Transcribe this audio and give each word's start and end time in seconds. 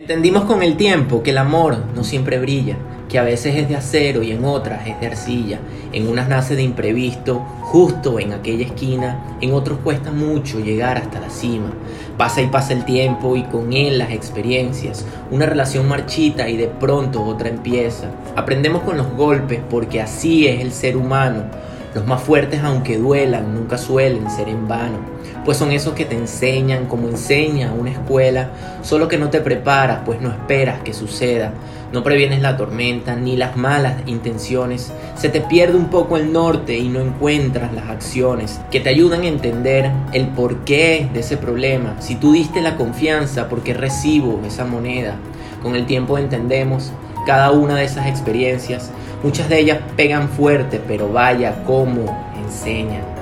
Entendimos 0.00 0.44
con 0.44 0.62
el 0.62 0.76
tiempo 0.76 1.24
que 1.24 1.32
el 1.32 1.38
amor 1.38 1.76
no 1.96 2.04
siempre 2.04 2.38
brilla, 2.38 2.76
que 3.08 3.18
a 3.18 3.24
veces 3.24 3.56
es 3.56 3.68
de 3.68 3.74
acero 3.74 4.22
y 4.22 4.30
en 4.30 4.44
otras 4.44 4.86
es 4.86 5.00
de 5.00 5.08
arcilla, 5.08 5.58
en 5.92 6.06
unas 6.06 6.28
nace 6.28 6.54
de 6.54 6.62
imprevisto, 6.62 7.40
justo 7.62 8.20
en 8.20 8.32
aquella 8.32 8.64
esquina, 8.64 9.36
en 9.40 9.52
otros 9.52 9.80
cuesta 9.82 10.12
mucho 10.12 10.60
llegar 10.60 10.98
hasta 10.98 11.18
la 11.18 11.30
cima. 11.30 11.72
Pasa 12.16 12.40
y 12.40 12.46
pasa 12.46 12.74
el 12.74 12.84
tiempo 12.84 13.34
y 13.34 13.42
con 13.42 13.72
él 13.72 13.98
las 13.98 14.12
experiencias, 14.12 15.04
una 15.32 15.46
relación 15.46 15.88
marchita 15.88 16.48
y 16.48 16.56
de 16.56 16.68
pronto 16.68 17.24
otra 17.24 17.48
empieza. 17.48 18.08
Aprendemos 18.36 18.82
con 18.82 18.98
los 18.98 19.10
golpes 19.14 19.58
porque 19.68 20.00
así 20.00 20.46
es 20.46 20.60
el 20.60 20.70
ser 20.70 20.96
humano. 20.96 21.42
Los 21.98 22.06
más 22.06 22.22
fuertes 22.22 22.60
aunque 22.62 22.96
duelan 22.96 23.56
nunca 23.56 23.76
suelen 23.76 24.30
ser 24.30 24.48
en 24.48 24.68
vano, 24.68 24.98
pues 25.44 25.58
son 25.58 25.72
esos 25.72 25.94
que 25.94 26.04
te 26.04 26.14
enseñan 26.14 26.86
como 26.86 27.08
enseña 27.08 27.72
una 27.72 27.90
escuela, 27.90 28.52
solo 28.82 29.08
que 29.08 29.18
no 29.18 29.30
te 29.30 29.40
preparas 29.40 30.02
pues 30.06 30.20
no 30.20 30.28
esperas 30.28 30.80
que 30.82 30.94
suceda, 30.94 31.52
no 31.92 32.04
previenes 32.04 32.40
la 32.40 32.56
tormenta 32.56 33.16
ni 33.16 33.36
las 33.36 33.56
malas 33.56 33.94
intenciones, 34.06 34.92
se 35.16 35.28
te 35.28 35.40
pierde 35.40 35.76
un 35.76 35.86
poco 35.86 36.16
el 36.16 36.32
norte 36.32 36.78
y 36.78 36.88
no 36.88 37.00
encuentras 37.00 37.74
las 37.74 37.88
acciones 37.88 38.60
que 38.70 38.78
te 38.78 38.90
ayudan 38.90 39.22
a 39.22 39.26
entender 39.26 39.90
el 40.12 40.28
porqué 40.28 41.10
de 41.12 41.18
ese 41.18 41.36
problema, 41.36 41.96
si 41.98 42.14
tú 42.14 42.30
diste 42.30 42.60
la 42.60 42.76
confianza 42.76 43.48
porque 43.48 43.74
recibo 43.74 44.40
esa 44.46 44.64
moneda, 44.64 45.16
con 45.64 45.74
el 45.74 45.84
tiempo 45.84 46.16
entendemos 46.16 46.92
cada 47.28 47.50
una 47.50 47.74
de 47.74 47.84
esas 47.84 48.06
experiencias. 48.06 48.90
Muchas 49.22 49.50
de 49.50 49.58
ellas 49.58 49.80
pegan 49.98 50.30
fuerte, 50.30 50.80
pero 50.88 51.12
vaya 51.12 51.62
cómo 51.66 52.06
enseñan. 52.42 53.17